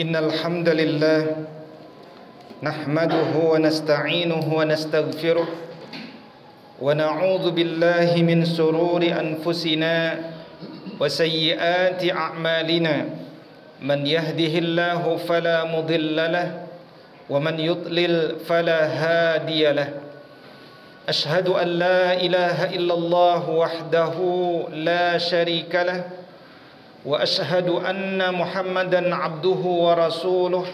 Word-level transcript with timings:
إن 0.00 0.16
الحمد 0.16 0.68
لله 0.68 1.20
نحمده 2.62 3.32
ونستعينه 3.36 4.54
ونستغفره 4.54 5.48
ونعوذ 6.80 7.50
بالله 7.50 8.10
من 8.24 8.44
سرور 8.44 9.02
أنفسنا 9.04 9.96
وسيئات 11.00 12.00
أعمالنا. 12.10 12.96
من 13.84 14.00
يهده 14.06 14.54
الله 14.64 15.02
فلا 15.28 15.64
مضل 15.64 16.16
له 16.16 16.48
ومن 17.28 17.60
يضلل 17.60 18.40
فلا 18.48 18.80
هادي 18.88 19.72
له. 19.72 19.88
أشهد 21.08 21.48
أن 21.48 21.68
لا 21.68 22.16
إله 22.16 22.64
إلا 22.80 22.94
الله 22.94 23.50
وحده 23.50 24.16
لا 24.72 25.18
شريك 25.18 25.74
له. 25.74 26.21
وأشهد 27.06 27.68
أن 27.68 28.34
محمدا 28.34 29.14
عبده 29.14 29.62
ورسوله 29.86 30.66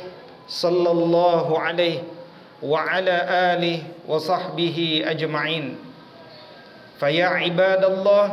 صلى 0.49 0.91
الله 0.91 1.59
عليه 1.59 1.99
وعلى 2.63 3.17
آله 3.55 3.79
وصحبه 4.09 5.03
أجمعين. 5.07 5.77
فيا 7.01 7.27
عباد 7.27 7.85
الله 7.85 8.27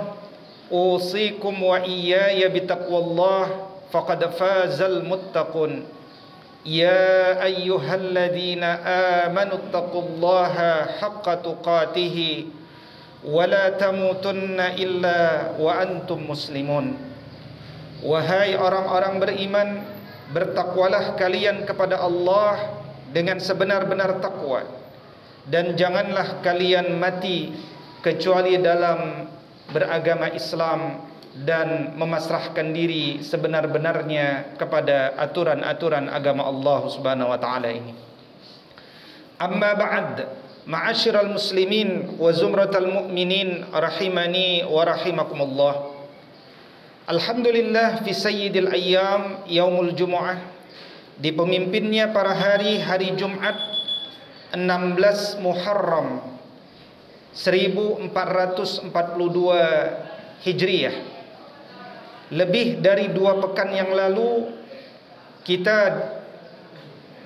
أوصيكم 0.72 1.64
وإياي 1.64 2.50
بتقوى 2.50 2.98
الله 2.98 3.46
فقد 3.92 4.26
فاز 4.26 4.82
المتقون. 4.82 5.86
يا 6.66 7.44
أيها 7.44 7.96
الذين 7.96 8.64
آمنوا 9.24 9.58
اتقوا 9.70 10.02
الله 10.02 10.56
حق 11.00 11.26
تقاته 11.34 12.18
ولا 13.24 13.70
تموتن 13.70 14.60
إلا 14.60 15.20
وأنتم 15.62 16.20
مسلمون. 16.30 17.05
Wahai 18.04 18.60
orang-orang 18.60 19.22
beriman 19.22 19.70
Bertakwalah 20.36 21.16
kalian 21.16 21.64
kepada 21.64 22.02
Allah 22.02 22.82
Dengan 23.14 23.40
sebenar-benar 23.40 24.20
takwa. 24.20 24.68
Dan 25.48 25.78
janganlah 25.80 26.44
kalian 26.44 27.00
mati 27.00 27.54
Kecuali 28.04 28.60
dalam 28.60 29.30
beragama 29.72 30.34
Islam 30.34 31.08
Dan 31.36 31.96
memasrahkan 31.96 32.68
diri 32.76 33.24
sebenar-benarnya 33.24 34.58
Kepada 34.60 35.16
aturan-aturan 35.16 36.12
agama 36.12 36.50
Allah 36.50 36.80
subhanahu 36.92 37.32
wa 37.32 37.40
ta'ala 37.40 37.70
ini. 37.72 37.94
Amma 39.40 39.72
ba'd 39.78 40.16
Ma'asyiral 40.66 41.32
muslimin 41.32 42.18
Wa 42.18 42.34
zumratal 42.34 42.90
mu'minin 42.90 43.70
Rahimani 43.70 44.66
wa 44.66 44.82
rahimakumullah 44.84 45.95
Alhamdulillah 47.06 48.02
fi 48.02 48.18
sayyidil 48.18 48.66
ayyam 48.74 49.46
yaumul 49.46 49.94
jumu'ah. 49.94 50.42
Di 51.22 51.30
pemimpinnya 51.30 52.10
para 52.10 52.34
hari 52.34 52.82
hari 52.82 53.14
Jumat 53.14 53.54
16 54.58 55.38
Muharram 55.38 56.34
1442 57.30 58.10
Hijriah 60.50 60.96
lebih 62.34 62.82
dari 62.82 63.14
dua 63.14 63.38
pekan 63.38 63.70
yang 63.70 63.94
lalu 63.94 64.50
kita 65.46 66.10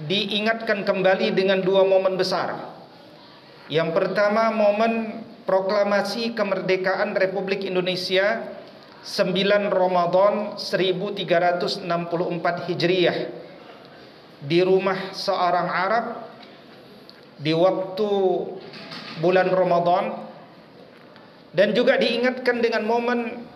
diingatkan 0.05 0.83
kembali 0.83 1.31
dengan 1.31 1.63
dua 1.63 1.87
momen 1.87 2.19
besar. 2.19 2.51
Yang 3.71 3.95
pertama 3.95 4.51
momen 4.51 5.23
proklamasi 5.47 6.35
kemerdekaan 6.35 7.15
Republik 7.15 7.63
Indonesia 7.63 8.58
9 9.03 9.71
Ramadan 9.71 10.59
1364 10.59 12.67
Hijriah. 12.67 13.19
Di 14.39 14.63
rumah 14.63 15.11
seorang 15.11 15.67
Arab 15.67 16.05
di 17.39 17.51
waktu 17.51 18.11
bulan 19.19 19.51
Ramadan 19.51 20.15
dan 21.51 21.75
juga 21.75 21.99
diingatkan 21.99 22.63
dengan 22.63 22.87
momen 22.87 23.49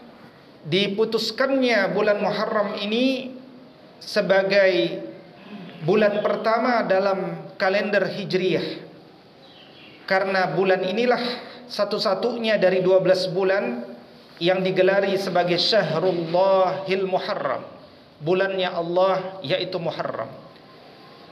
diputuskannya 0.67 1.91
bulan 1.91 2.23
Muharram 2.23 2.79
ini 2.79 3.35
sebagai 3.99 5.03
bulan 5.83 6.23
pertama 6.23 6.83
dalam 6.87 7.51
kalender 7.59 8.07
Hijriah. 8.07 8.91
Karena 10.03 10.51
bulan 10.51 10.83
inilah 10.83 11.19
satu-satunya 11.67 12.59
dari 12.59 12.83
12 12.83 13.31
bulan 13.31 13.92
yang 14.41 14.65
digelari 14.65 15.13
sebagai 15.19 15.59
Syahrullahil 15.61 17.05
Muharram. 17.05 17.63
Bulannya 18.23 18.69
Allah 18.71 19.43
yaitu 19.43 19.77
Muharram. 19.77 20.31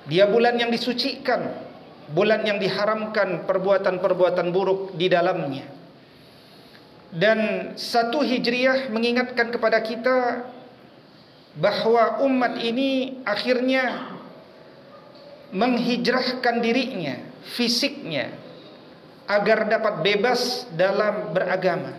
Dia 0.06 0.28
bulan 0.28 0.58
yang 0.58 0.74
disucikan 0.74 1.72
bulan 2.12 2.44
yang 2.44 2.60
diharamkan 2.60 3.48
perbuatan-perbuatan 3.48 4.52
buruk 4.52 4.98
di 5.00 5.08
dalamnya. 5.08 5.66
Dan 7.12 7.72
satu 7.76 8.24
hijriah 8.24 8.88
mengingatkan 8.88 9.52
kepada 9.52 9.84
kita 9.84 10.48
bahwa 11.60 12.24
umat 12.24 12.56
ini 12.64 13.20
akhirnya 13.28 14.16
menghijrahkan 15.52 16.64
dirinya 16.64 17.20
fisiknya 17.52 18.32
agar 19.28 19.68
dapat 19.68 20.00
bebas 20.00 20.72
dalam 20.72 21.36
beragama 21.36 21.92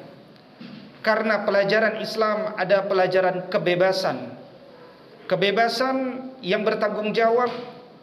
karena 1.02 1.42
pelajaran 1.42 1.98
Islam 1.98 2.54
ada 2.54 2.86
pelajaran 2.86 3.50
kebebasan. 3.50 4.38
Kebebasan 5.26 5.96
yang 6.40 6.62
bertanggung 6.62 7.10
jawab, 7.10 7.50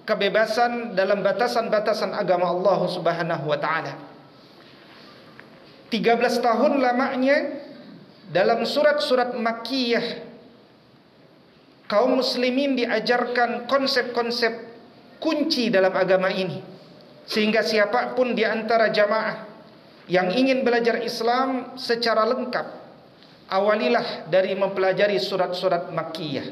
kebebasan 0.04 0.94
dalam 1.00 1.24
batasan-batasan 1.24 2.12
agama 2.12 2.52
Allah 2.52 2.80
Subhanahu 2.92 3.48
wa 3.48 3.60
taala. 3.60 3.96
13 5.90 6.46
tahun 6.46 6.84
lamanya 6.84 7.66
dalam 8.30 8.62
surat-surat 8.62 9.34
Makkiyah 9.34 10.22
kaum 11.90 12.22
muslimin 12.22 12.78
diajarkan 12.78 13.66
konsep-konsep 13.66 14.54
kunci 15.18 15.74
dalam 15.74 15.90
agama 15.98 16.30
ini 16.30 16.62
sehingga 17.26 17.66
siapa 17.66 18.14
pun 18.14 18.38
di 18.38 18.46
antara 18.46 18.94
jamaah 18.94 19.50
yang 20.06 20.30
ingin 20.30 20.62
belajar 20.62 21.02
Islam 21.02 21.74
secara 21.74 22.22
lengkap 22.30 22.80
awalilah 23.50 24.30
dari 24.30 24.54
mempelajari 24.54 25.18
surat-surat 25.18 25.90
Makkiyah. 25.90 26.48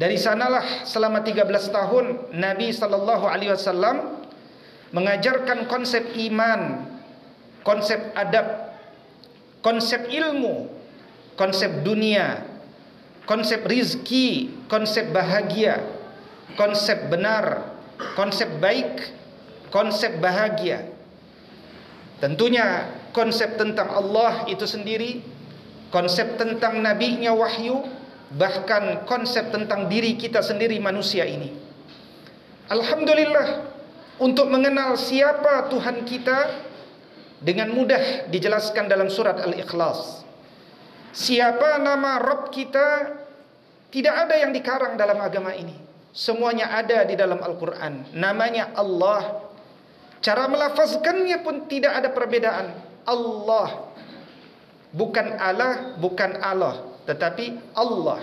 Dari 0.00 0.16
sanalah 0.16 0.88
selama 0.88 1.20
13 1.20 1.44
tahun 1.68 2.32
Nabi 2.32 2.72
sallallahu 2.72 3.28
alaihi 3.28 3.52
wasallam 3.52 4.24
mengajarkan 4.96 5.68
konsep 5.68 6.16
iman, 6.30 6.88
konsep 7.60 8.00
adab, 8.16 8.72
konsep 9.60 10.08
ilmu, 10.08 10.72
konsep 11.36 11.84
dunia, 11.84 12.48
konsep 13.28 13.60
rizki, 13.68 14.56
konsep 14.72 15.12
bahagia, 15.12 15.84
konsep 16.56 17.12
benar, 17.12 17.76
konsep 18.16 18.48
baik, 18.56 19.12
konsep 19.68 20.16
bahagia. 20.16 20.88
Tentunya 22.24 22.88
konsep 23.12 23.60
tentang 23.60 23.92
Allah 23.92 24.48
itu 24.48 24.64
sendiri 24.64 25.20
konsep 25.90 26.38
tentang 26.38 26.78
nabinya 26.80 27.34
wahyu 27.34 27.82
bahkan 28.34 29.02
konsep 29.10 29.50
tentang 29.50 29.90
diri 29.90 30.14
kita 30.14 30.38
sendiri 30.40 30.78
manusia 30.78 31.26
ini. 31.26 31.50
Alhamdulillah 32.70 33.66
untuk 34.22 34.46
mengenal 34.46 34.94
siapa 34.94 35.66
Tuhan 35.66 36.06
kita 36.06 36.70
dengan 37.42 37.74
mudah 37.74 38.30
dijelaskan 38.30 38.86
dalam 38.86 39.10
surat 39.10 39.42
Al-Ikhlas. 39.42 40.22
Siapa 41.10 41.82
nama 41.82 42.22
Rabb 42.22 42.54
kita? 42.54 43.18
Tidak 43.90 44.14
ada 44.14 44.38
yang 44.38 44.54
dikarang 44.54 44.94
dalam 44.94 45.18
agama 45.18 45.50
ini. 45.50 45.74
Semuanya 46.14 46.70
ada 46.70 47.02
di 47.02 47.18
dalam 47.18 47.42
Al-Quran. 47.42 48.14
Namanya 48.14 48.70
Allah. 48.78 49.50
Cara 50.22 50.46
melafazkannya 50.46 51.42
pun 51.42 51.66
tidak 51.66 51.98
ada 51.98 52.14
perbedaan. 52.14 52.70
Allah 53.02 53.90
bukan 54.94 55.38
Allah, 55.38 55.96
bukan 55.98 56.38
Allah, 56.42 56.82
tetapi 57.06 57.74
Allah. 57.74 58.22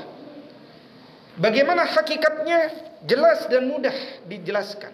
Bagaimana 1.37 1.85
hakikatnya? 1.85 2.89
Jelas 3.05 3.45
dan 3.45 3.69
mudah 3.69 3.93
dijelaskan. 4.25 4.89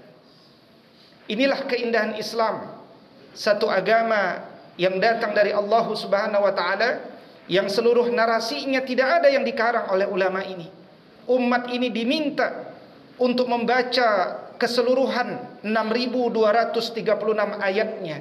Inilah 1.32 1.64
keindahan 1.72 2.20
Islam. 2.20 2.84
Satu 3.32 3.72
agama 3.72 4.44
yang 4.76 5.00
datang 5.00 5.32
dari 5.32 5.56
Allah 5.56 5.88
Subhanahu 5.88 6.44
wa 6.44 6.54
taala 6.54 7.00
yang 7.48 7.72
seluruh 7.72 8.12
narasinya 8.12 8.84
tidak 8.84 9.24
ada 9.24 9.32
yang 9.32 9.48
dikarang 9.48 9.88
oleh 9.88 10.04
ulama 10.04 10.44
ini. 10.44 10.68
Umat 11.32 11.72
ini 11.72 11.88
diminta 11.88 12.76
untuk 13.16 13.48
membaca 13.48 14.44
keseluruhan 14.60 15.64
6236 15.64 17.00
ayatnya 17.64 18.20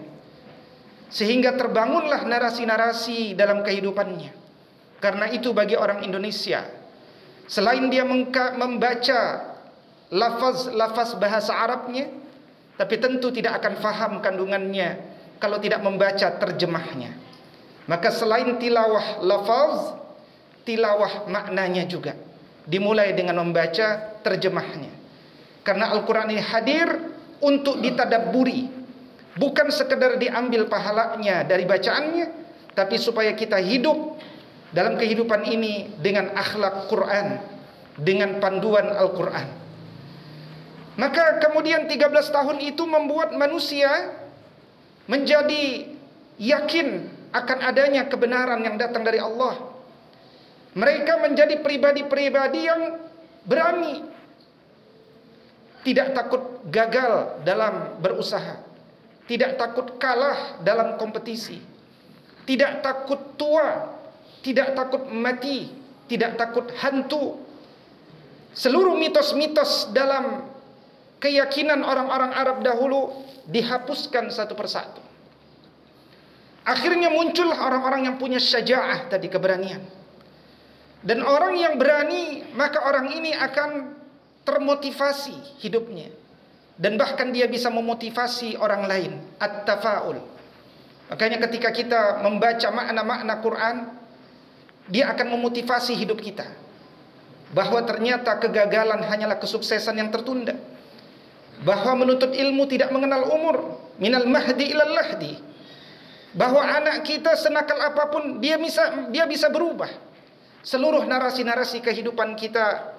sehingga 1.12 1.52
terbangunlah 1.60 2.24
narasi-narasi 2.24 3.36
dalam 3.36 3.60
kehidupannya. 3.60 4.32
Karena 4.96 5.28
itu 5.28 5.52
bagi 5.52 5.76
orang 5.76 6.00
Indonesia, 6.08 6.64
selain 7.44 7.84
dia 7.92 8.08
membaca 8.56 9.20
lafaz-lafaz 10.08 11.20
bahasa 11.20 11.52
Arabnya, 11.52 12.08
tapi 12.80 12.96
tentu 12.96 13.28
tidak 13.28 13.60
akan 13.60 13.74
faham 13.76 14.12
kandungannya 14.24 14.96
kalau 15.36 15.60
tidak 15.60 15.84
membaca 15.84 16.32
terjemahnya. 16.40 17.12
Maka 17.84 18.08
selain 18.14 18.56
tilawah 18.56 19.20
lafaz, 19.20 19.98
tilawah 20.64 21.28
maknanya 21.28 21.84
juga 21.84 22.16
dimulai 22.64 23.12
dengan 23.12 23.42
membaca 23.42 24.16
terjemahnya. 24.22 24.94
Karena 25.66 25.90
Al-Quran 25.92 26.30
ini 26.30 26.42
hadir 26.42 26.88
untuk 27.42 27.82
ditadabburi, 27.82 28.81
bukan 29.36 29.68
sekedar 29.72 30.20
diambil 30.20 30.68
pahalanya 30.68 31.44
dari 31.46 31.64
bacaannya, 31.64 32.26
tapi 32.76 32.96
supaya 32.96 33.32
kita 33.32 33.60
hidup 33.60 34.16
dalam 34.72 34.96
kehidupan 34.96 35.44
ini 35.44 35.92
dengan 36.00 36.32
akhlak 36.32 36.88
Quran, 36.88 37.40
dengan 38.00 38.40
panduan 38.40 38.88
Al-Quran. 38.88 39.48
Maka 40.96 41.40
kemudian 41.40 41.88
13 41.88 42.12
tahun 42.28 42.58
itu 42.60 42.84
membuat 42.84 43.32
manusia 43.32 44.12
menjadi 45.08 45.88
yakin 46.36 46.88
akan 47.32 47.58
adanya 47.64 48.08
kebenaran 48.12 48.60
yang 48.60 48.76
datang 48.76 49.00
dari 49.00 49.16
Allah. 49.16 49.72
Mereka 50.72 51.20
menjadi 51.20 51.60
pribadi-pribadi 51.60 52.60
yang 52.64 53.00
berani 53.44 54.04
tidak 55.82 56.14
takut 56.14 56.62
gagal 56.70 57.42
dalam 57.42 57.98
berusaha, 57.98 58.62
tidak 59.32 59.56
takut 59.56 59.96
kalah 59.96 60.60
dalam 60.60 61.00
kompetisi, 61.00 61.56
tidak 62.44 62.84
takut 62.84 63.32
tua, 63.40 63.96
tidak 64.44 64.76
takut 64.76 65.08
mati, 65.08 65.72
tidak 66.04 66.36
takut 66.36 66.68
hantu. 66.76 67.40
Seluruh 68.52 68.92
mitos-mitos 68.92 69.88
dalam 69.96 70.44
keyakinan 71.16 71.80
orang-orang 71.80 72.36
Arab 72.36 72.60
dahulu 72.60 73.24
dihapuskan 73.48 74.28
satu 74.28 74.52
persatu. 74.52 75.00
Akhirnya 76.68 77.08
muncullah 77.08 77.56
orang-orang 77.56 78.12
yang 78.12 78.20
punya 78.20 78.36
syaja'ah 78.36 79.08
tadi 79.08 79.32
keberanian. 79.32 79.80
Dan 81.00 81.24
orang 81.24 81.56
yang 81.56 81.80
berani 81.80 82.52
maka 82.52 82.84
orang 82.84 83.16
ini 83.16 83.32
akan 83.32 83.96
termotivasi 84.44 85.64
hidupnya. 85.64 86.21
Dan 86.76 86.96
bahkan 86.96 87.30
dia 87.30 87.48
bisa 87.48 87.68
memotivasi 87.68 88.56
orang 88.56 88.88
lain. 88.88 89.12
At-tafaul. 89.36 90.18
Makanya 91.12 91.44
ketika 91.44 91.68
kita 91.72 92.24
membaca 92.24 92.68
makna-makna 92.72 93.34
Quran, 93.44 93.76
dia 94.88 95.12
akan 95.12 95.36
memotivasi 95.36 95.92
hidup 95.94 96.18
kita 96.18 96.48
bahwa 97.52 97.84
ternyata 97.84 98.40
kegagalan 98.40 99.04
hanyalah 99.04 99.36
kesuksesan 99.36 100.00
yang 100.00 100.08
tertunda 100.08 100.56
bahwa 101.62 102.02
menuntut 102.02 102.32
ilmu 102.32 102.64
tidak 102.66 102.88
mengenal 102.90 103.28
umur 103.28 103.56
minal 104.00 104.24
mahdi 104.24 104.72
ilal 104.72 104.92
lahdi 104.96 105.36
bahwa 106.32 106.64
anak 106.64 107.04
kita 107.04 107.36
senakal 107.36 107.76
apa 107.76 108.08
pun 108.08 108.40
dia 108.40 108.56
bisa 108.56 109.12
dia 109.12 109.28
bisa 109.28 109.52
berubah 109.52 109.92
seluruh 110.64 111.04
narasi-narasi 111.04 111.84
kehidupan 111.84 112.34
kita 112.40 112.96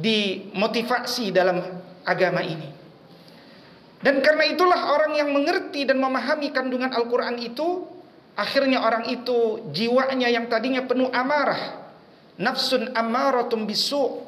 dimotivasi 0.00 1.28
dalam 1.28 1.60
agama 2.02 2.42
ini 2.42 2.68
dan 4.02 4.18
karena 4.18 4.44
itulah 4.50 4.98
orang 4.98 5.14
yang 5.14 5.30
mengerti 5.30 5.86
dan 5.86 6.02
memahami 6.02 6.50
kandungan 6.50 6.90
Al-Quran 6.90 7.38
itu 7.38 7.86
Akhirnya 8.32 8.80
orang 8.80 9.12
itu 9.12 9.68
jiwanya 9.76 10.24
yang 10.32 10.48
tadinya 10.48 10.80
penuh 10.88 11.12
amarah, 11.12 11.84
nafsun 12.40 12.88
amaratum 12.96 13.68
bisu. 13.68 14.24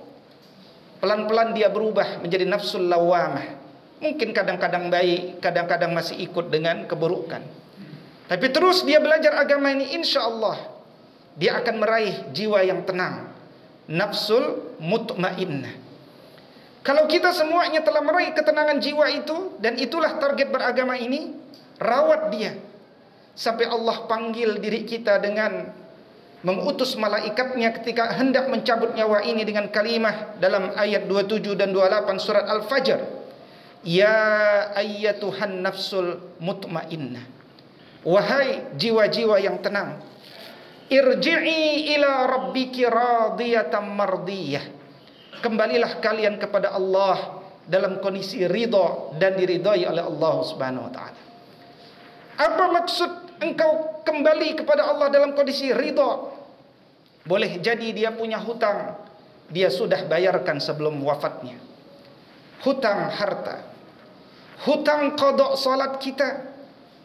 Pelan-pelan 1.01 1.57
dia 1.57 1.73
berubah 1.73 2.21
menjadi 2.21 2.45
nafsul 2.45 2.85
lawamah. 2.85 3.65
Mungkin 4.05 4.37
kadang-kadang 4.37 4.93
baik, 4.93 5.41
kadang-kadang 5.41 5.97
masih 5.97 6.21
ikut 6.21 6.53
dengan 6.53 6.85
keburukan. 6.85 7.41
Tapi 8.29 8.47
terus 8.53 8.85
dia 8.85 9.01
belajar 9.01 9.37
agama 9.37 9.73
ini 9.73 9.97
insya 9.97 10.25
Allah 10.25 10.57
dia 11.37 11.61
akan 11.61 11.77
meraih 11.81 12.29
jiwa 12.37 12.61
yang 12.61 12.85
tenang. 12.85 13.33
Nafsul 13.89 14.77
mutmainnah. 14.81 15.81
Kalau 16.85 17.09
kita 17.09 17.33
semuanya 17.33 17.81
telah 17.81 18.05
meraih 18.05 18.37
ketenangan 18.37 18.77
jiwa 18.77 19.09
itu 19.09 19.57
dan 19.57 19.81
itulah 19.81 20.21
target 20.21 20.53
beragama 20.53 21.01
ini, 21.01 21.33
rawat 21.81 22.29
dia 22.29 22.61
sampai 23.33 23.67
Allah 23.67 24.05
panggil 24.05 24.61
diri 24.61 24.87
kita 24.87 25.17
dengan 25.19 25.73
mengutus 26.45 26.93
malaikatnya 26.95 27.73
ketika 27.81 28.13
hendak 28.15 28.53
mencabut 28.53 28.93
nyawa 28.93 29.25
ini 29.25 29.43
dengan 29.49 29.73
kalimah 29.73 30.37
dalam 30.39 30.77
ayat 30.77 31.09
27 31.09 31.57
dan 31.57 31.73
28 31.73 32.21
surat 32.21 32.45
Al-Fajr. 32.47 33.01
Ya 33.85 34.17
ayyatuhan 34.77 35.65
nafsul 35.65 36.21
mutmainnah. 36.41 37.25
Wahai 38.05 38.77
jiwa-jiwa 38.77 39.41
yang 39.41 39.61
tenang. 39.65 40.05
Irji'i 40.93 41.97
ila 41.97 42.29
rabbiki 42.29 42.85
radiyatan 42.85 43.89
mardiyah. 43.89 44.65
Kembalilah 45.45 46.01
kalian 46.01 46.41
kepada 46.41 46.73
Allah 46.73 47.45
dalam 47.69 48.01
kondisi 48.01 48.49
ridha 48.49 49.13
dan 49.21 49.37
diridhai 49.37 49.85
oleh 49.85 50.01
Allah 50.01 50.35
Subhanahu 50.41 50.89
wa 50.89 50.93
taala. 50.93 51.21
Apa 52.41 52.65
maksud 52.73 53.11
engkau 53.45 54.01
kembali 54.09 54.57
kepada 54.57 54.89
Allah 54.89 55.13
dalam 55.13 55.37
kondisi 55.37 55.69
ridha. 55.69 56.33
Boleh 57.29 57.61
jadi 57.61 57.93
dia 57.93 58.09
punya 58.17 58.41
hutang, 58.41 58.97
dia 59.53 59.69
sudah 59.69 60.09
bayarkan 60.09 60.65
sebelum 60.65 60.97
wafatnya. 61.05 61.61
Hutang 62.65 63.13
harta. 63.13 63.69
Hutang 64.65 65.13
kodok 65.13 65.61
solat 65.61 66.01
kita. 66.01 66.57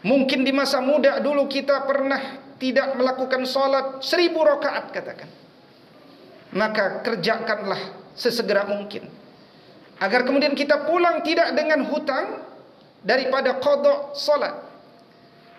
Mungkin 0.08 0.48
di 0.48 0.56
masa 0.56 0.80
muda 0.80 1.20
dulu 1.20 1.52
kita 1.52 1.84
pernah 1.84 2.56
tidak 2.56 2.96
melakukan 2.96 3.44
solat 3.44 4.00
seribu 4.00 4.48
rakaat 4.48 4.96
katakan. 4.96 5.28
Maka 6.56 7.04
kerjakanlah 7.04 7.99
sesegera 8.20 8.68
mungkin. 8.68 9.08
Agar 10.00 10.28
kemudian 10.28 10.52
kita 10.56 10.84
pulang 10.84 11.24
tidak 11.24 11.56
dengan 11.56 11.88
hutang 11.88 12.44
daripada 13.04 13.60
kodok 13.60 14.16
solat. 14.16 14.68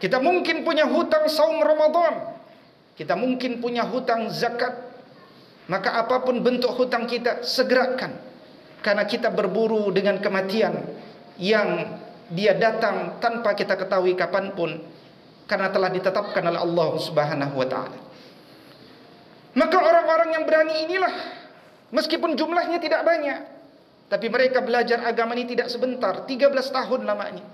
Kita 0.00 0.16
mungkin 0.16 0.64
punya 0.64 0.88
hutang 0.88 1.28
saum 1.28 1.60
Ramadan. 1.60 2.36
Kita 2.96 3.16
mungkin 3.16 3.60
punya 3.60 3.84
hutang 3.84 4.28
zakat. 4.32 4.92
Maka 5.68 6.00
apapun 6.00 6.40
bentuk 6.40 6.72
hutang 6.72 7.04
kita 7.04 7.44
segerakan. 7.44 8.16
Karena 8.80 9.04
kita 9.04 9.28
berburu 9.28 9.92
dengan 9.92 10.16
kematian 10.24 10.88
yang 11.36 12.00
dia 12.32 12.56
datang 12.56 13.20
tanpa 13.20 13.52
kita 13.52 13.76
ketahui 13.76 14.16
kapanpun. 14.16 14.80
Karena 15.44 15.68
telah 15.68 15.92
ditetapkan 15.92 16.48
oleh 16.48 16.60
Allah 16.64 16.88
subhanahu 16.96 17.54
wa 17.60 17.66
ta'ala. 17.68 17.98
Maka 19.52 19.76
orang-orang 19.76 20.28
yang 20.32 20.44
berani 20.48 20.74
inilah. 20.88 21.39
Meskipun 21.90 22.38
jumlahnya 22.38 22.78
tidak 22.78 23.02
banyak. 23.02 23.40
Tapi 24.10 24.26
mereka 24.26 24.62
belajar 24.62 25.06
agama 25.06 25.38
ini 25.38 25.54
tidak 25.54 25.70
sebentar. 25.70 26.26
13 26.26 26.50
tahun 26.50 27.06
lamanya. 27.06 27.46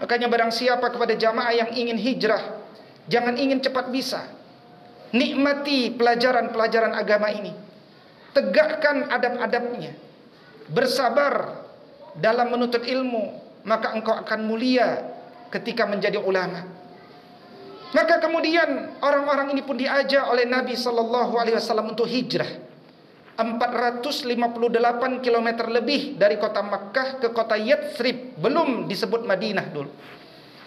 Makanya 0.00 0.28
barang 0.28 0.52
siapa 0.52 0.92
kepada 0.92 1.16
jamaah 1.16 1.52
yang 1.56 1.70
ingin 1.72 1.96
hijrah, 1.96 2.60
jangan 3.08 3.36
ingin 3.36 3.64
cepat 3.64 3.88
bisa. 3.88 4.28
Nikmati 5.12 5.96
pelajaran-pelajaran 5.96 6.92
agama 6.92 7.32
ini. 7.32 7.52
Tegakkan 8.36 9.08
adab-adabnya. 9.08 9.96
Bersabar 10.68 11.64
dalam 12.16 12.52
menuntut 12.52 12.84
ilmu, 12.84 13.40
maka 13.64 13.96
engkau 13.96 14.12
akan 14.12 14.40
mulia 14.44 15.00
ketika 15.48 15.88
menjadi 15.88 16.20
ulama. 16.20 16.68
Maka 17.94 18.20
kemudian 18.20 18.98
orang-orang 19.00 19.56
ini 19.56 19.62
pun 19.64 19.78
diajak 19.78 20.28
oleh 20.28 20.44
Nabi 20.44 20.76
sallallahu 20.76 21.38
alaihi 21.38 21.56
wasallam 21.56 21.96
untuk 21.96 22.04
hijrah. 22.04 22.65
458 23.36 25.20
km 25.20 25.48
lebih 25.68 26.16
dari 26.16 26.40
kota 26.40 26.64
Makkah 26.64 27.20
ke 27.20 27.28
kota 27.36 27.54
Yatsrib 27.60 28.40
belum 28.40 28.88
disebut 28.88 29.28
Madinah 29.28 29.68
dulu. 29.68 29.92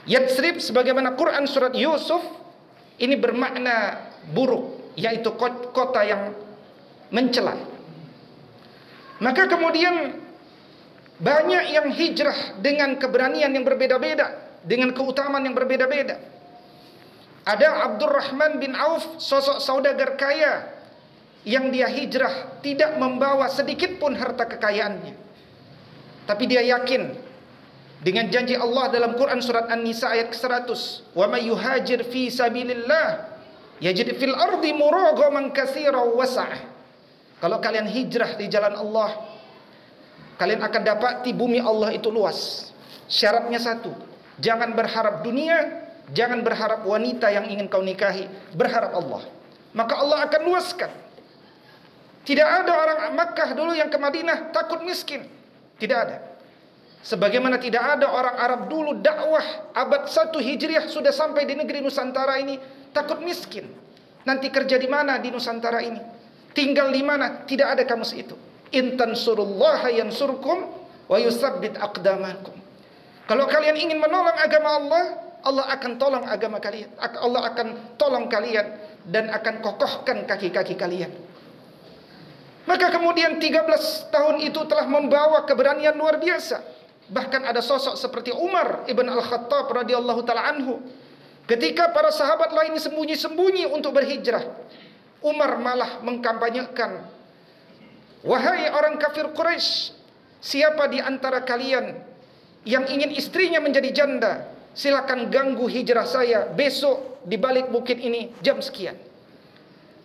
Yatsrib 0.06 0.62
sebagaimana 0.62 1.18
Quran 1.18 1.50
surat 1.50 1.74
Yusuf 1.74 2.22
ini 3.02 3.18
bermakna 3.18 4.06
buruk 4.30 4.94
yaitu 4.94 5.34
kota 5.74 6.02
yang 6.06 6.34
mencela. 7.10 7.58
Maka 9.20 9.50
kemudian 9.50 10.16
banyak 11.20 11.64
yang 11.76 11.88
hijrah 11.92 12.62
dengan 12.64 12.96
keberanian 12.96 13.52
yang 13.52 13.66
berbeda-beda 13.68 14.32
dengan 14.64 14.96
keutamaan 14.96 15.44
yang 15.44 15.58
berbeda-beda. 15.58 16.16
Ada 17.44 17.92
Abdurrahman 17.92 18.62
bin 18.62 18.78
Auf 18.78 19.18
sosok 19.18 19.58
saudagar 19.60 20.16
kaya 20.16 20.79
yang 21.50 21.74
dia 21.74 21.90
hijrah 21.90 22.62
tidak 22.62 23.02
membawa 23.02 23.50
sedikit 23.50 23.98
pun 23.98 24.14
harta 24.14 24.46
kekayaannya. 24.46 25.18
Tapi 26.30 26.44
dia 26.46 26.62
yakin 26.62 27.18
dengan 28.06 28.30
janji 28.30 28.54
Allah 28.54 28.94
dalam 28.94 29.18
Quran 29.18 29.42
surat 29.42 29.66
An-Nisa 29.74 30.14
ayat 30.14 30.30
ke-100, 30.30 30.70
"Wa 31.18 31.26
may 31.26 31.50
yuhajir 31.50 32.06
fi 32.06 32.30
sabilillah 32.30 33.34
yajid 33.82 34.14
fil 34.22 34.38
ardi 34.38 34.78
muragaman 34.78 35.50
katsira 35.50 35.98
wa 35.98 36.28
Kalau 37.40 37.58
kalian 37.58 37.90
hijrah 37.90 38.38
di 38.38 38.46
jalan 38.52 38.78
Allah, 38.78 39.40
Kalian 40.40 40.64
akan 40.64 40.82
dapati 40.88 41.36
bumi 41.36 41.60
Allah 41.60 41.92
itu 41.92 42.08
luas. 42.08 42.72
Syaratnya 43.12 43.60
satu, 43.60 43.92
jangan 44.40 44.72
berharap 44.72 45.20
dunia, 45.20 45.84
jangan 46.16 46.40
berharap 46.40 46.88
wanita 46.88 47.28
yang 47.28 47.52
ingin 47.52 47.68
kau 47.68 47.84
nikahi, 47.84 48.24
berharap 48.56 48.96
Allah. 48.96 49.28
Maka 49.76 50.00
Allah 50.00 50.32
akan 50.32 50.42
luaskan. 50.48 50.92
Tidak 52.30 52.46
ada 52.46 52.70
orang 52.78 53.00
Makkah 53.18 53.58
dulu 53.58 53.74
yang 53.74 53.90
ke 53.90 53.98
Madinah 53.98 54.54
takut 54.54 54.86
miskin. 54.86 55.26
Tidak 55.82 55.98
ada. 55.98 56.22
Sebagaimana 57.02 57.58
tidak 57.58 57.82
ada 57.98 58.06
orang 58.06 58.38
Arab 58.38 58.62
dulu 58.70 59.02
dakwah 59.02 59.74
abad 59.74 60.06
1 60.06 60.30
Hijriah 60.38 60.86
sudah 60.94 61.10
sampai 61.10 61.50
di 61.50 61.58
negeri 61.58 61.82
Nusantara 61.82 62.38
ini 62.38 62.62
takut 62.94 63.18
miskin. 63.26 63.66
Nanti 64.30 64.54
kerja 64.54 64.78
di 64.78 64.86
mana 64.86 65.18
di 65.18 65.34
Nusantara 65.34 65.82
ini? 65.82 65.98
Tinggal 66.54 66.94
di 66.94 67.02
mana? 67.02 67.50
Tidak 67.50 67.66
ada 67.66 67.82
kamus 67.82 68.14
itu. 68.14 68.38
Intan 68.78 69.18
surullah 69.18 69.90
yansurkum 69.90 70.70
wa 71.10 71.18
yusabbit 71.18 71.82
aqdamakum. 71.82 72.54
Kalau 73.26 73.50
kalian 73.50 73.74
ingin 73.74 73.98
menolong 73.98 74.38
agama 74.38 74.70
Allah, 74.78 75.04
Allah 75.42 75.66
akan 75.74 75.92
tolong 75.98 76.26
agama 76.30 76.62
kalian. 76.62 76.94
Allah 77.00 77.42
akan 77.50 77.98
tolong 77.98 78.30
kalian 78.30 78.70
dan 79.10 79.34
akan 79.34 79.66
kokohkan 79.66 80.30
kaki-kaki 80.30 80.78
kalian. 80.78 81.29
Maka 82.70 82.94
kemudian 82.94 83.42
13 83.42 84.14
tahun 84.14 84.46
itu 84.46 84.62
telah 84.70 84.86
membawa 84.86 85.42
keberanian 85.50 85.98
luar 85.98 86.22
biasa. 86.22 86.62
Bahkan 87.10 87.50
ada 87.50 87.66
sosok 87.66 87.98
seperti 87.98 88.30
Umar 88.30 88.86
ibn 88.86 89.10
Al-Khattab 89.10 89.74
radhiyallahu 89.74 90.22
taala 90.22 90.54
anhu. 90.54 90.78
Ketika 91.50 91.90
para 91.90 92.14
sahabat 92.14 92.54
lain 92.54 92.78
sembunyi-sembunyi 92.78 93.66
untuk 93.74 93.98
berhijrah, 93.98 94.46
Umar 95.26 95.58
malah 95.58 95.98
mengkampanyekan 96.06 97.10
Wahai 98.20 98.68
orang 98.76 99.00
kafir 99.00 99.32
Quraisy, 99.32 99.96
siapa 100.44 100.92
di 100.92 101.00
antara 101.00 101.40
kalian 101.40 101.96
yang 102.68 102.84
ingin 102.92 103.16
istrinya 103.16 103.64
menjadi 103.64 103.96
janda, 103.96 104.52
silakan 104.76 105.32
ganggu 105.32 105.72
hijrah 105.72 106.04
saya 106.04 106.52
besok 106.52 107.24
di 107.24 107.40
balik 107.40 107.72
bukit 107.72 107.96
ini 107.96 108.36
jam 108.44 108.60
sekian. 108.60 109.09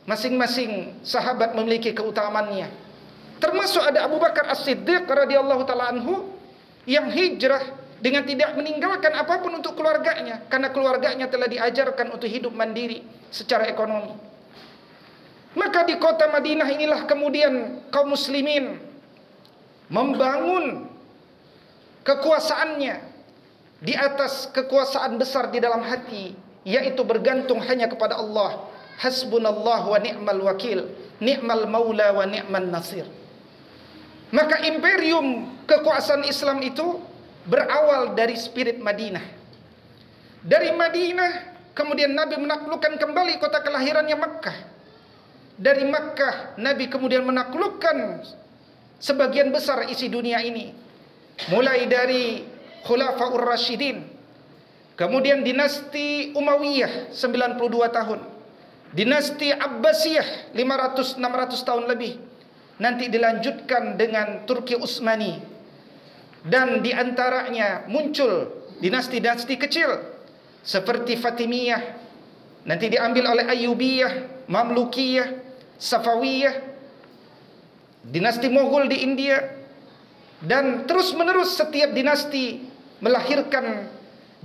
Masing-masing 0.05 1.01
sahabat 1.01 1.57
memiliki 1.57 1.97
keutamaannya. 1.97 2.69
Termasuk 3.41 3.81
ada 3.81 4.05
Abu 4.05 4.21
Bakar 4.21 4.49
As-Siddiq 4.53 5.09
radhiyallahu 5.09 5.65
taala 5.65 5.93
anhu 5.97 6.29
yang 6.85 7.09
hijrah 7.09 7.65
dengan 8.05 8.21
tidak 8.29 8.53
meninggalkan 8.53 9.17
apa 9.17 9.41
pun 9.41 9.57
untuk 9.57 9.81
keluarganya 9.81 10.45
karena 10.53 10.69
keluarganya 10.69 11.25
telah 11.33 11.49
diajarkan 11.49 12.13
untuk 12.13 12.29
hidup 12.29 12.53
mandiri 12.53 13.01
secara 13.33 13.65
ekonomi. 13.65 14.13
Maka 15.57 15.89
di 15.89 15.97
kota 15.97 16.29
Madinah 16.29 16.69
inilah 16.69 17.09
kemudian 17.09 17.81
kaum 17.89 18.13
muslimin 18.13 18.77
membangun 19.89 20.91
kekuasaannya 22.05 22.95
di 23.81 23.95
atas 23.97 24.53
kekuasaan 24.53 25.17
besar 25.17 25.49
di 25.49 25.65
dalam 25.65 25.81
hati 25.81 26.37
yaitu 26.65 27.01
bergantung 27.05 27.61
hanya 27.65 27.89
kepada 27.89 28.21
Allah. 28.21 28.69
Hasbunallah 28.99 29.81
wa 29.91 29.99
ni'mal 29.99 30.41
wakil, 30.45 30.87
ni'mal 31.19 31.67
maula 31.67 32.15
wa 32.15 32.25
ni'man 32.27 32.71
nasir. 32.71 33.07
Maka 34.31 34.67
imperium 34.67 35.51
kekuasaan 35.67 36.27
Islam 36.27 36.63
itu 36.63 37.03
berawal 37.47 38.15
dari 38.15 38.35
spirit 38.35 38.79
Madinah. 38.79 39.23
Dari 40.45 40.75
Madinah 40.75 41.33
kemudian 41.75 42.15
Nabi 42.15 42.39
menaklukkan 42.39 42.97
kembali 42.99 43.43
kota 43.43 43.61
kelahirannya 43.61 44.17
Makkah 44.17 44.57
dari 45.55 45.87
Makkah 45.87 46.59
Nabi 46.59 46.91
kemudian 46.91 47.23
menaklukkan 47.23 48.27
sebagian 48.99 49.55
besar 49.55 49.87
isi 49.87 50.11
dunia 50.11 50.43
ini 50.43 50.75
mulai 51.51 51.87
dari 51.87 52.47
Khulafaur 52.87 53.43
Rashidin 53.43 54.03
kemudian 54.99 55.47
dinasti 55.47 56.35
Umayyah 56.35 57.15
92 57.15 57.59
tahun 57.91 58.21
dinasti 58.95 59.51
Abbasiyah 59.51 60.55
500 60.55 61.19
600 61.19 61.67
tahun 61.67 61.85
lebih 61.91 62.15
nanti 62.79 63.11
dilanjutkan 63.11 63.99
dengan 63.99 64.47
Turki 64.47 64.79
Utsmani 64.79 65.43
dan 66.47 66.81
di 66.81 66.95
antaranya 66.95 67.87
muncul 67.91 68.65
dinasti-dinasti 68.79 69.55
kecil 69.59 69.91
seperti 70.63 71.19
Fatimiyah 71.19 71.83
nanti 72.65 72.87
diambil 72.89 73.35
oleh 73.35 73.45
Ayyubiyah 73.51 74.47
Mamlukiyah 74.49 75.45
Safawiyah, 75.85 76.55
dinasti 78.07 78.47
Mughal 78.49 78.87
di 78.87 79.03
India, 79.03 79.43
dan 80.41 80.87
terus 80.87 81.13
menerus 81.13 81.59
setiap 81.59 81.93
dinasti 81.93 82.63
melahirkan 83.03 83.91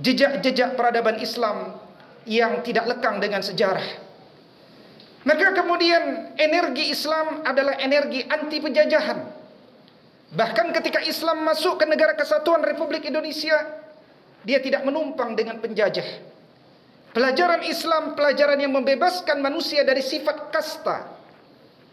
jejak-jejak 0.00 0.74
peradaban 0.74 1.16
Islam 1.22 1.80
yang 2.26 2.60
tidak 2.66 2.92
lekang 2.92 3.22
dengan 3.22 3.40
sejarah. 3.40 4.09
Maka 5.20 5.52
kemudian 5.52 6.32
energi 6.40 6.88
Islam 6.88 7.44
adalah 7.44 7.76
energi 7.76 8.24
anti 8.24 8.56
penjajahan. 8.56 9.18
Bahkan 10.32 10.66
ketika 10.80 11.04
Islam 11.04 11.44
masuk 11.44 11.76
ke 11.76 11.84
negara 11.84 12.16
kesatuan 12.16 12.64
Republik 12.64 13.04
Indonesia, 13.04 13.58
dia 14.46 14.62
tidak 14.64 14.86
menumpang 14.86 15.36
dengan 15.36 15.60
penjajah. 15.60 16.06
Pelajaran 17.10 17.66
Islam 17.66 18.14
pelajaran 18.14 18.56
yang 18.62 18.72
membebaskan 18.72 19.42
manusia 19.42 19.82
dari 19.82 20.00
sifat 20.00 20.54
kasta, 20.54 21.10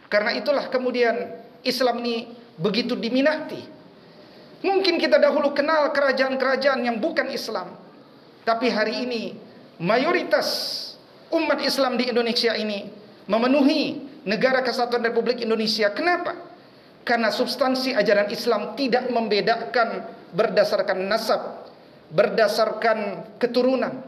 karena 0.07 0.37
itulah 0.37 0.69
kemudian 0.69 1.41
Islam 1.65 1.99
ini 2.05 2.31
begitu 2.55 2.93
diminati. 2.93 3.59
Mungkin 4.61 5.01
kita 5.01 5.17
dahulu 5.17 5.51
kenal 5.57 5.89
kerajaan-kerajaan 5.91 6.85
yang 6.85 6.97
bukan 7.01 7.27
Islam. 7.33 7.75
Tapi 8.45 8.71
hari 8.71 9.03
ini 9.09 9.23
mayoritas 9.81 10.47
umat 11.33 11.59
Islam 11.65 11.97
di 11.97 12.09
Indonesia 12.09 12.55
ini 12.55 12.87
memenuhi 13.27 14.01
negara 14.23 14.63
kesatuan 14.63 15.03
Republik 15.03 15.43
Indonesia. 15.43 15.91
Kenapa? 15.91 16.35
Karena 17.07 17.31
substansi 17.31 17.95
ajaran 17.95 18.27
Islam 18.27 18.75
tidak 18.75 19.07
membedakan 19.07 20.03
berdasarkan 20.35 21.07
nasab, 21.07 21.71
berdasarkan 22.11 23.23
keturunan. 23.39 24.03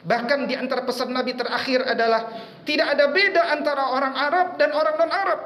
Bahkan 0.00 0.48
di 0.48 0.56
antara 0.56 0.82
pesan 0.82 1.12
Nabi 1.12 1.36
terakhir 1.36 1.84
adalah 1.84 2.32
tidak 2.64 2.96
ada 2.96 3.12
beda 3.12 3.42
antara 3.52 3.84
orang 3.94 4.14
Arab 4.16 4.48
dan 4.56 4.72
orang 4.72 4.96
non-Arab 4.96 5.40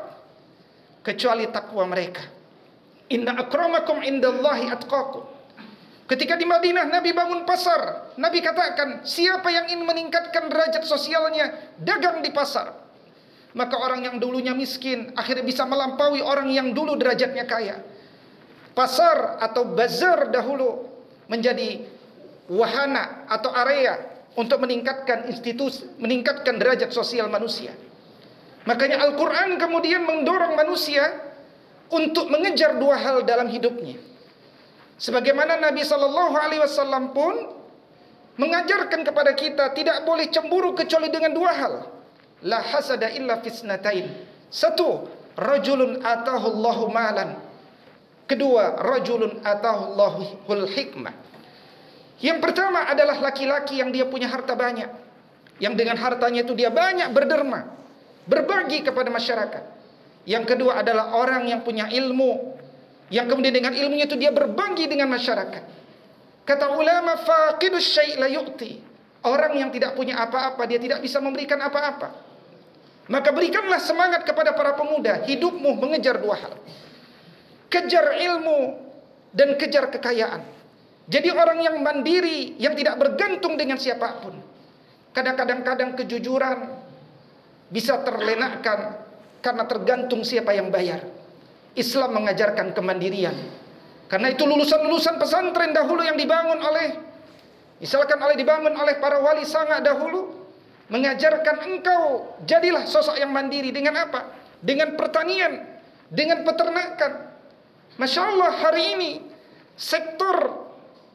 kecuali 1.03 1.45
takwa 1.51 1.85
mereka. 1.91 2.23
Inna 3.13 3.37
akramakum 3.37 4.01
indallahi 4.01 4.73
atqakum. 4.73 5.35
Ketika 6.05 6.37
di 6.37 6.45
Madinah 6.45 6.89
Nabi 6.89 7.17
bangun 7.17 7.49
pasar, 7.49 8.13
Nabi 8.21 8.45
katakan, 8.45 9.09
siapa 9.09 9.49
yang 9.49 9.73
ingin 9.73 9.89
meningkatkan 9.89 10.53
derajat 10.53 10.85
sosialnya, 10.85 11.75
dagang 11.81 12.21
di 12.21 12.29
pasar. 12.29 12.84
Maka 13.55 13.79
orang 13.79 14.03
yang 14.03 14.17
dulunya 14.19 14.51
miskin 14.51 15.15
akhirnya 15.15 15.47
bisa 15.47 15.63
melampaui 15.63 16.19
orang 16.19 16.51
yang 16.51 16.75
dulu 16.75 16.99
derajatnya 16.99 17.47
kaya. 17.47 17.79
Pasar 18.75 19.39
atau 19.39 19.71
bazar 19.71 20.35
dahulu 20.35 20.91
menjadi 21.31 21.87
wahana 22.51 23.31
atau 23.31 23.55
area 23.55 23.95
untuk 24.35 24.59
meningkatkan 24.59 25.31
institusi, 25.31 25.87
meningkatkan 26.03 26.59
derajat 26.59 26.91
sosial 26.91 27.31
manusia. 27.31 27.71
Makanya 28.67 29.07
Al-Quran 29.07 29.55
kemudian 29.61 30.03
mendorong 30.03 30.59
manusia 30.59 31.05
untuk 31.95 32.27
mengejar 32.33 32.75
dua 32.81 32.99
hal 32.99 33.23
dalam 33.23 33.47
hidupnya. 33.47 34.01
Sebagaimana 34.99 35.63
Nabi 35.63 35.87
Shallallahu 35.87 36.35
Alaihi 36.35 36.63
Wasallam 36.63 37.15
pun 37.15 37.35
mengajarkan 38.35 39.07
kepada 39.07 39.33
kita 39.39 39.71
tidak 39.79 40.03
boleh 40.03 40.27
cemburu 40.33 40.75
kecuali 40.75 41.07
dengan 41.13 41.31
dua 41.31 41.53
hal. 41.55 41.75
La 42.43 42.61
hasada 42.61 43.13
illa 43.15 43.39
fisnatain. 43.39 44.11
Satu, 44.51 45.07
rajulun 45.39 46.03
atahu 46.03 46.59
Allahu 46.59 46.85
malan. 46.91 47.39
Kedua, 48.25 48.81
rajulun 48.81 49.45
atahu 49.45 49.81
Allahul 49.95 50.67
hikmah. 50.67 51.15
Yang 52.25 52.39
pertama 52.41 52.89
adalah 52.89 53.21
laki-laki 53.21 53.79
yang 53.85 53.93
dia 53.93 54.09
punya 54.09 54.31
harta 54.33 54.57
banyak. 54.57 54.89
Yang 55.61 55.75
dengan 55.77 55.97
hartanya 56.01 56.43
itu 56.43 56.57
dia 56.57 56.73
banyak 56.73 57.13
berderma. 57.13 57.69
Berbagi 58.25 58.81
kepada 58.81 59.13
masyarakat. 59.13 59.63
Yang 60.25 60.45
kedua 60.57 60.81
adalah 60.81 61.13
orang 61.21 61.45
yang 61.45 61.61
punya 61.61 61.93
ilmu. 61.93 62.57
Yang 63.13 63.27
kemudian 63.29 63.53
dengan 63.53 63.77
ilmunya 63.77 64.09
itu 64.09 64.17
dia 64.17 64.33
berbagi 64.33 64.89
dengan 64.89 65.13
masyarakat. 65.13 65.63
Kata 66.49 66.77
ulama 66.77 67.21
faqidus 67.21 67.85
syai' 67.93 68.17
la 68.17 68.29
yu'ti. 68.29 68.94
Orang 69.25 69.57
yang 69.57 69.73
tidak 69.73 69.97
punya 69.97 70.21
apa-apa 70.21 70.69
dia 70.69 70.77
tidak 70.77 71.01
bisa 71.01 71.17
memberikan 71.17 71.57
apa-apa. 71.65 72.13
Maka 73.09 73.33
berikanlah 73.33 73.81
semangat 73.81 74.25
kepada 74.25 74.53
para 74.53 74.77
pemuda 74.77 75.25
hidupmu 75.25 75.77
mengejar 75.81 76.21
dua 76.21 76.37
hal. 76.41 76.55
Kejar 77.73 78.21
ilmu 78.21 78.81
dan 79.33 79.57
kejar 79.57 79.89
kekayaan. 79.93 80.45
Jadi 81.05 81.29
orang 81.33 81.61
yang 81.61 81.77
mandiri, 81.85 82.57
yang 82.57 82.73
tidak 82.77 82.97
bergantung 82.97 83.61
dengan 83.61 83.77
siapa 83.77 84.25
pun. 84.25 84.37
Kadang-kadang 85.13 85.97
kejujuran 86.01 86.59
bisa 87.69 88.01
terlenakkan 88.05 89.05
karena 89.45 89.65
tergantung 89.69 90.25
siapa 90.25 90.53
yang 90.57 90.73
bayar. 90.73 91.05
Islam 91.77 92.23
mengajarkan 92.23 92.73
kemandirian. 92.73 93.37
Karena 94.09 94.31
itu 94.33 94.47
lulusan-lulusan 94.47 95.17
pesantren 95.17 95.73
dahulu 95.75 96.05
yang 96.07 96.15
dibangun 96.15 96.61
oleh 96.61 97.14
misalkan 97.79 98.19
oleh 98.21 98.37
dibangun 98.39 98.75
oleh 98.75 98.99
para 98.99 99.19
wali 99.23 99.43
sangat 99.47 99.83
dahulu 99.83 100.45
mengajarkan 100.93 101.65
engkau 101.65 102.37
jadilah 102.45 102.85
sosok 102.85 103.17
yang 103.17 103.33
mandiri 103.33 103.73
dengan 103.73 103.97
apa? 103.99 104.31
Dengan 104.61 104.97
pertanian, 104.97 105.65
dengan 106.09 106.45
peternakan. 106.45 107.13
Masya 107.95 108.21
Allah 108.21 108.53
hari 108.59 108.83
ini 108.99 109.11
sektor 109.79 110.67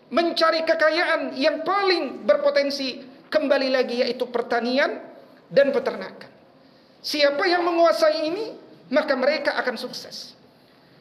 mencari 0.09 0.65
kekayaan 0.65 1.37
yang 1.37 1.61
paling 1.61 2.25
berpotensi 2.25 3.03
kembali 3.29 3.69
lagi 3.69 4.01
yaitu 4.01 4.25
pertanian 4.27 4.99
dan 5.49 5.69
peternakan. 5.69 6.29
Siapa 6.99 7.43
yang 7.47 7.63
menguasai 7.63 8.27
ini 8.27 8.45
maka 8.89 9.13
mereka 9.13 9.55
akan 9.55 9.77
sukses. 9.77 10.33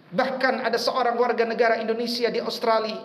Bahkan 0.09 0.65
ada 0.65 0.77
seorang 0.81 1.21
warga 1.21 1.45
negara 1.45 1.77
Indonesia 1.81 2.33
di 2.33 2.41
Australia, 2.41 2.97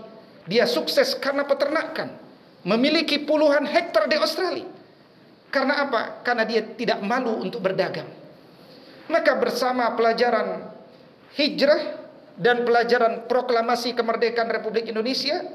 dia 0.48 0.64
sukses 0.64 1.16
karena 1.20 1.44
peternakan, 1.44 2.16
memiliki 2.64 3.22
puluhan 3.24 3.68
hektar 3.68 4.08
di 4.08 4.16
Australia. 4.20 4.68
Karena 5.54 5.86
apa? 5.86 6.26
Karena 6.26 6.44
dia 6.48 6.66
tidak 6.66 7.04
malu 7.06 7.38
untuk 7.44 7.62
berdagang. 7.62 8.10
Maka 9.12 9.38
bersama 9.38 9.94
pelajaran 9.94 10.72
hijrah 11.38 12.02
dan 12.40 12.66
pelajaran 12.66 13.30
proklamasi 13.30 13.94
kemerdekaan 13.94 14.50
Republik 14.50 14.90
Indonesia, 14.90 15.46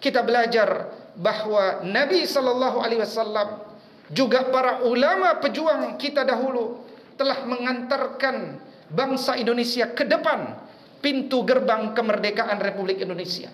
kita 0.00 0.24
belajar 0.24 0.88
bahwa 1.18 1.84
Nabi 1.84 2.24
sallallahu 2.24 2.80
alaihi 2.80 3.02
wasallam 3.04 3.60
juga 4.08 4.48
para 4.48 4.84
ulama 4.86 5.36
pejuang 5.42 6.00
kita 6.00 6.24
dahulu 6.24 6.80
telah 7.20 7.44
mengantarkan 7.44 8.62
bangsa 8.88 9.36
Indonesia 9.36 9.90
ke 9.92 10.06
depan 10.08 10.56
pintu 11.04 11.44
gerbang 11.44 11.92
kemerdekaan 11.92 12.56
Republik 12.62 13.04
Indonesia. 13.04 13.52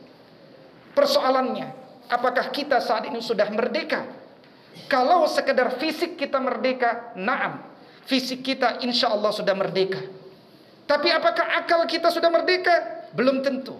Persoalannya, 0.95 1.80
apakah 2.11 2.50
kita 2.50 2.83
saat 2.83 3.07
ini 3.07 3.23
sudah 3.23 3.47
merdeka? 3.49 4.05
Kalau 4.90 5.25
sekedar 5.31 5.79
fisik 5.79 6.19
kita 6.19 6.43
merdeka, 6.43 7.14
naam. 7.14 7.62
Fisik 8.05 8.43
kita 8.43 8.83
insya 8.83 9.14
Allah 9.14 9.31
sudah 9.31 9.55
merdeka. 9.55 10.02
Tapi 10.90 11.09
apakah 11.14 11.62
akal 11.62 11.87
kita 11.87 12.11
sudah 12.11 12.26
merdeka? 12.26 13.07
Belum 13.14 13.38
tentu. 13.47 13.79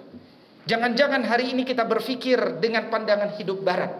Jangan-jangan 0.71 1.27
hari 1.27 1.51
ini 1.51 1.67
kita 1.67 1.83
berpikir 1.83 2.63
dengan 2.63 2.87
pandangan 2.87 3.35
hidup 3.35 3.67
barat. 3.67 3.91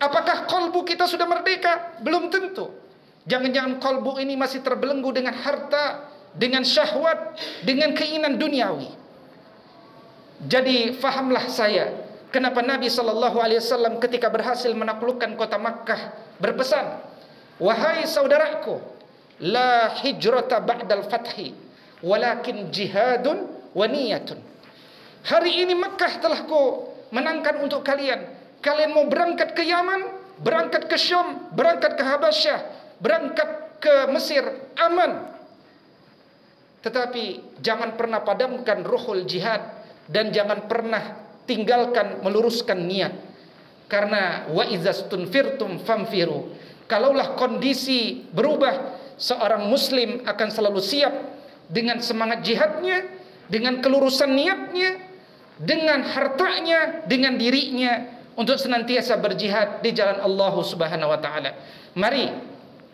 Apakah 0.00 0.48
kolbu 0.48 0.80
kita 0.88 1.04
sudah 1.04 1.28
merdeka? 1.28 2.00
Belum 2.00 2.32
tentu. 2.32 2.72
Jangan-jangan 3.28 3.80
kolbu 3.80 4.16
ini 4.20 4.36
masih 4.36 4.64
terbelenggu 4.64 5.12
dengan 5.12 5.36
harta, 5.36 6.08
dengan 6.32 6.64
syahwat, 6.64 7.36
dengan 7.64 7.92
keinginan 7.92 8.40
duniawi. 8.40 8.88
Jadi 10.44 10.96
fahamlah 10.96 11.48
saya 11.48 12.03
Kenapa 12.34 12.66
Nabi 12.66 12.90
wasallam 12.90 14.02
ketika 14.02 14.26
berhasil 14.26 14.74
menaklukkan 14.74 15.38
kota 15.38 15.54
Makkah 15.54 16.34
berpesan, 16.42 16.98
"Wahai 17.62 18.10
saudaraku, 18.10 18.82
la 19.38 19.94
hijrata 20.02 20.58
ba'dal 20.58 21.06
fathi, 21.06 21.54
walakin 22.02 22.74
jihadun 22.74 23.70
wa 23.70 23.86
niyatun." 23.86 24.42
Hari 25.30 25.62
ini 25.62 25.78
Makkah 25.78 26.18
telah 26.18 26.42
ku 26.42 26.90
menangkan 27.14 27.62
untuk 27.62 27.86
kalian. 27.86 28.26
Kalian 28.58 28.90
mau 28.90 29.06
berangkat 29.06 29.54
ke 29.54 29.62
Yaman, 29.62 30.02
berangkat 30.42 30.90
ke 30.90 30.98
Syam, 30.98 31.54
berangkat 31.54 31.94
ke 31.94 32.02
Habasyah, 32.02 32.60
berangkat 32.98 33.78
ke 33.78 34.10
Mesir, 34.10 34.42
aman. 34.74 35.38
Tetapi 36.82 37.54
jangan 37.62 37.94
pernah 37.94 38.26
padamkan 38.26 38.82
ruhul 38.82 39.22
jihad 39.22 39.62
dan 40.10 40.34
jangan 40.34 40.66
pernah 40.66 41.23
tinggalkan 41.44 42.20
meluruskan 42.20 42.84
niat. 42.84 43.14
Karena 43.88 44.48
wa 44.50 44.64
izastunfirtum 44.64 45.84
famfiru. 45.84 46.50
Kalaulah 46.88 47.36
kondisi 47.36 48.24
berubah 48.32 48.96
seorang 49.16 49.68
muslim 49.68 50.24
akan 50.26 50.48
selalu 50.50 50.80
siap 50.82 51.12
dengan 51.70 52.00
semangat 52.00 52.44
jihadnya 52.44 53.08
dengan 53.48 53.80
kelurusan 53.80 54.32
niatnya 54.32 55.00
dengan 55.60 56.02
hartanya 56.02 57.06
dengan 57.06 57.38
dirinya 57.38 58.10
untuk 58.34 58.58
senantiasa 58.58 59.14
berjihad 59.22 59.80
di 59.80 59.94
jalan 59.94 60.18
Allah 60.18 60.54
Subhanahu 60.60 61.12
wa 61.14 61.20
taala. 61.22 61.54
Mari 61.94 62.26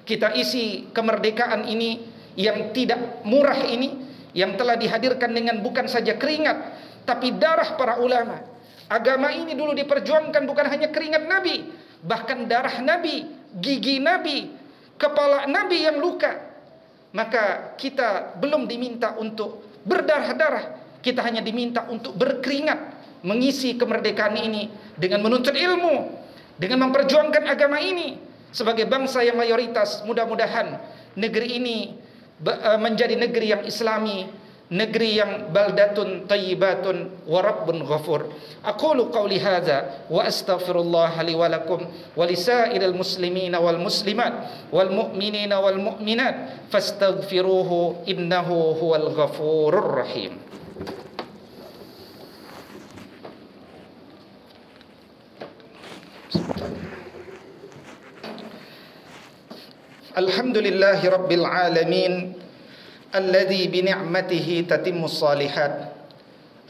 kita 0.04 0.36
isi 0.36 0.92
kemerdekaan 0.92 1.64
ini 1.64 2.04
yang 2.36 2.70
tidak 2.76 3.24
murah 3.24 3.58
ini 3.64 4.10
yang 4.36 4.54
telah 4.54 4.78
dihadirkan 4.78 5.32
dengan 5.34 5.58
bukan 5.64 5.90
saja 5.90 6.14
keringat 6.14 6.78
tapi 7.04 7.34
darah 7.36 7.76
para 7.76 7.98
ulama. 8.00 8.42
Agama 8.90 9.30
ini 9.30 9.54
dulu 9.54 9.70
diperjuangkan 9.76 10.42
bukan 10.50 10.66
hanya 10.66 10.90
keringat 10.90 11.24
Nabi, 11.30 11.62
bahkan 12.02 12.50
darah 12.50 12.82
Nabi, 12.82 13.22
gigi 13.54 14.02
Nabi, 14.02 14.50
kepala 14.98 15.46
Nabi 15.46 15.86
yang 15.86 16.02
luka. 16.02 16.50
Maka 17.10 17.74
kita 17.74 18.38
belum 18.38 18.70
diminta 18.70 19.18
untuk 19.18 19.82
berdarah-darah, 19.82 20.98
kita 21.02 21.22
hanya 21.26 21.42
diminta 21.42 21.86
untuk 21.90 22.14
berkeringat 22.14 23.00
mengisi 23.26 23.74
kemerdekaan 23.74 24.38
ini 24.38 24.70
dengan 24.94 25.22
menuntut 25.22 25.54
ilmu, 25.54 26.14
dengan 26.58 26.88
memperjuangkan 26.88 27.46
agama 27.50 27.82
ini 27.82 28.20
sebagai 28.50 28.86
bangsa 28.86 29.22
yang 29.22 29.38
mayoritas. 29.38 30.02
Mudah-mudahan 30.06 30.78
negeri 31.14 31.58
ini 31.58 31.76
eh, 32.46 32.78
menjadi 32.78 33.14
negeri 33.18 33.46
yang 33.58 33.62
islami, 33.66 34.30
negeri 34.70 35.18
yang 35.18 35.50
baldatun 35.50 36.30
tayyibatun 36.30 37.26
wa 37.26 37.42
rabbun 37.42 37.82
ghafur 37.82 38.30
aqulu 38.62 39.10
qawli 39.10 39.42
hadza 39.42 40.06
wa 40.06 40.22
astaghfirullah 40.22 41.18
li 41.26 41.34
wa 41.34 41.50
lakum 41.50 41.82
wa 41.90 42.22
lisairil 42.22 42.94
muslimina 42.94 43.58
wal 43.58 43.82
muslimat 43.82 44.46
wal 44.70 44.86
mu'minina 44.86 45.58
wal 45.58 45.74
mu'minat 45.74 46.70
fastaghfiruhu 46.70 48.06
innahu 48.06 48.78
huwal 48.78 49.10
ghafurur 49.10 50.06
rahim 50.06 50.38
Alhamdulillahi 60.10 61.06
rabbil 61.06 61.46
alamin 61.48 62.39
الذي 63.14 63.66
بنعمته 63.66 64.64
تتم 64.70 65.04
الصالحات. 65.04 65.76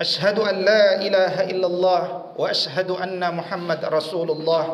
أشهد 0.00 0.38
أن 0.38 0.56
لا 0.64 0.84
إله 0.96 1.34
إلا 1.52 1.66
الله 1.66 2.02
وأشهد 2.40 2.90
أن 2.90 3.20
محمد 3.20 3.84
رسول 3.84 4.30
الله. 4.30 4.64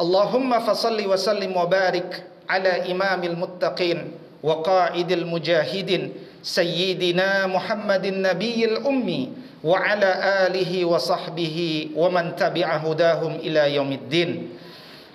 اللهم 0.00 0.50
فصل 0.60 0.98
وسلم 1.06 1.56
وبارك 1.56 2.10
على 2.48 2.92
إمام 2.92 3.24
المتقين 3.24 3.98
وقائد 4.42 5.12
المجاهدين 5.12 6.12
سيدنا 6.42 7.46
محمد 7.46 8.04
النبي 8.04 8.64
الأمي 8.64 9.22
وعلى 9.64 10.10
آله 10.46 10.84
وصحبه 10.84 11.88
ومن 11.96 12.36
تبع 12.36 12.68
هداهم 12.76 13.32
إلى 13.40 13.74
يوم 13.74 13.92
الدين. 13.92 14.30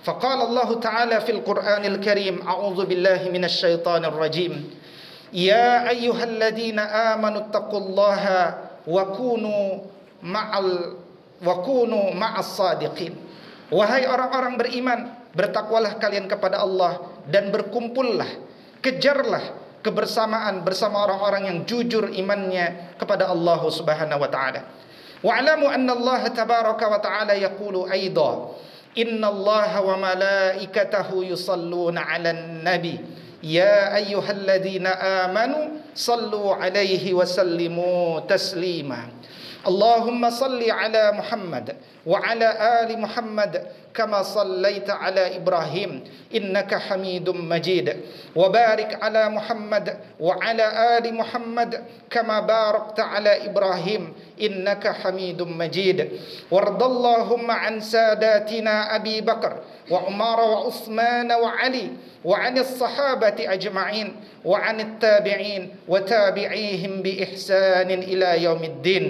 فقال 0.02 0.38
الله 0.42 0.80
تعالى 0.80 1.20
في 1.20 1.32
القرآن 1.32 1.84
الكريم 1.84 2.42
أعوذ 2.42 2.86
بالله 2.86 3.30
من 3.30 3.44
الشيطان 3.44 4.04
الرجيم. 4.04 4.79
Ya 5.30 5.86
ayyuhalladzina 5.86 7.14
amanu 7.14 7.50
taqullaha 7.54 8.70
wa 8.86 9.02
kunu 9.14 9.86
ma'al 10.26 10.98
wa 11.40 11.54
kunu 11.62 12.10
ma'as 12.14 12.58
sadiqin. 12.58 13.14
Wahai 13.70 14.04
orang-orang 14.10 14.58
beriman, 14.58 15.00
bertakwalah 15.30 16.02
kalian 16.02 16.26
kepada 16.26 16.58
Allah 16.58 17.06
dan 17.30 17.54
berkumpullah, 17.54 18.26
kejarlah 18.82 19.54
kebersamaan 19.80 20.66
bersama 20.66 21.06
orang-orang 21.06 21.42
yang 21.46 21.58
jujur 21.64 22.10
imannya 22.10 22.98
kepada 22.98 23.30
Allah 23.30 23.60
Subhanahu 23.70 24.20
wa 24.20 24.30
taala. 24.30 24.66
Wa'lamu 25.20 25.68
anna 25.68 25.92
Allah 25.94 26.32
tabaraka 26.32 26.84
wa 26.88 26.96
ta'ala 26.96 27.36
yaqulu 27.36 27.84
aidha 27.92 28.56
Inna 28.96 29.30
Allah 29.30 29.70
wa 29.84 29.94
malaikatahu 30.00 31.22
yusalluna 31.22 32.02
'alan 32.08 32.64
nabi 32.64 32.98
يا 33.42 33.96
أيها 33.96 34.30
الذين 34.30 34.86
آمنوا 34.86 35.64
صلوا 35.94 36.54
عليه 36.54 37.14
وسلموا 37.14 38.20
تسليما. 38.28 39.08
اللهم 39.60 40.22
صل 40.30 40.60
على 40.70 41.12
محمد 41.12 41.76
وعلى 42.06 42.48
آل 42.84 42.90
محمد 43.00 43.52
كما 43.92 44.22
صليت 44.22 44.88
على 44.90 45.36
إبراهيم. 45.36 46.04
إنك 46.34 46.74
حميد 46.74 47.30
مجيد. 47.30 47.96
وبارك 48.36 48.98
على 49.02 49.28
محمد 49.28 49.86
وعلى 50.20 50.66
آل 50.98 51.14
محمد 51.14 51.84
كما 52.10 52.40
باركت 52.40 53.00
على 53.00 53.46
إبراهيم 53.50 54.12
إنك 54.40 54.84
حميد 54.88 55.42
مجيد. 55.42 55.98
وارض 56.50 56.82
اللهم 56.82 57.50
عن 57.50 57.80
ساداتنا 57.80 58.96
أبي 58.96 59.20
بكر 59.20 59.52
وعمر 59.90 60.40
وعثمان 60.40 61.32
وعلي 61.32 61.86
وعن 62.24 62.58
الصحابة 62.58 63.38
أجمعين 63.38 64.08
وعن 64.44 64.80
التابعين 64.80 65.62
وتابعيهم 65.88 66.92
بإحسان 67.02 67.90
إلى 67.90 68.42
يوم 68.42 68.62
الدين. 68.64 69.04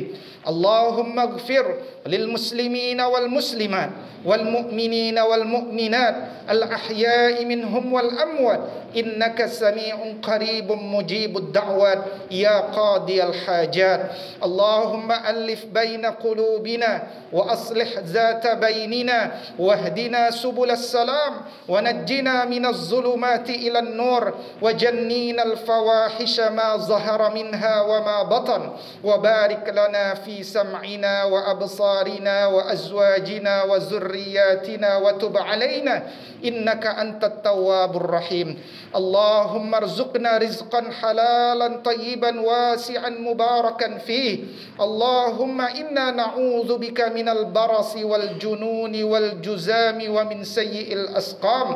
اللهم 0.49 1.19
اغفر 1.19 1.67
للمسلمين 2.07 3.01
والمسلمات 3.01 3.91
والمؤمنين 4.25 5.19
والمؤمنات 5.19 6.17
الأحياء 6.51 7.10
منهم 7.45 7.93
والأموات. 7.93 8.61
إنك 8.97 9.47
سميع 9.47 9.97
قريب 10.23 10.73
مجيب 10.73 11.37
الدعوات. 11.37 11.99
يا 12.31 12.61
قاضي 12.61 13.23
الحاجات. 13.23 14.11
اللهم 14.45 15.13
ألف 15.13 15.65
بين 15.65 16.07
قلوبنا 16.07 17.03
وأصلح 17.33 17.89
ذات 17.99 18.47
بيننا. 18.47 19.31
واهدنا 19.59 20.31
سبل 20.31 20.71
السلام. 20.71 21.33
ونجنا 21.69 22.45
من 22.45 22.67
الظلمات 22.67 23.51
إلى 23.51 23.79
النور. 23.79 24.35
وجنينا 24.63 25.43
الفواحش 25.43 26.41
ما 26.41 26.77
ظهر 26.77 27.35
منها 27.35 27.81
وما 27.81 28.23
بطن. 28.23 28.71
وبارك 29.05 29.65
لنا 29.69 30.15
في 30.15 30.43
سمعنا 30.43 31.25
وأبصارنا 31.25 32.47
وأزواجنا 32.47 33.63
وذرياتنا. 33.63 34.97
وتب 34.97 35.39
علينا. 35.39 36.03
إنك 36.45 36.87
أنت 37.01 37.25
التواب 37.25 37.97
الرحيم. 37.97 38.59
اللهم 38.97 39.75
ارزقنا 39.75 40.39
رزقا 40.39 40.83
حلالا 41.01 41.69
طيبا 41.85 42.41
واسعا 42.41 43.09
مباركا 43.09 43.99
فيه. 43.99 44.39
اللهم 44.81 45.61
إنا 45.61 46.11
نعوذ 46.11 46.79
بك 46.79 47.01
من 47.01 47.29
البرص 47.29 47.97
والجنون 47.97 49.03
والجزام 49.03 49.99
ومن 50.11 50.45
سيء 50.45 50.93
الأسقام. 50.93 51.69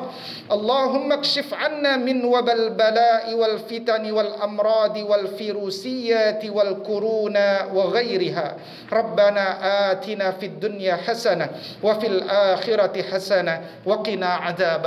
اللهم 0.53 1.13
اكشف 1.13 1.55
عنا 1.55 1.97
من 1.97 2.25
وبى 2.25 2.53
البلاء 2.53 3.35
والفتن 3.35 4.11
والأمراض 4.13 4.97
والفيروسيات 4.97 6.43
والكورونا 6.45 7.49
وغيرها. 7.75 8.57
ربنا 8.93 9.45
آتنا 9.93 10.31
في 10.31 10.47
الدنيا 10.47 10.97
حسنة 10.97 11.49
وفي 11.83 12.07
الآخرة 12.07 13.03
حسنة 13.03 13.61
وقنا 13.87 14.27
عذاب 14.27 14.87